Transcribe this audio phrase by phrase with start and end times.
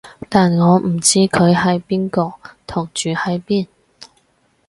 [0.29, 2.33] 但我唔知佢係邊個
[2.65, 3.67] 同住喺邊